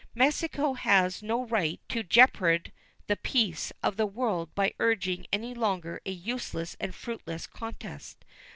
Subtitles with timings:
[0.15, 2.71] Mexico has no right to jeopard
[3.05, 8.25] the peace of the world by urging any longer a useless and fruitless contest.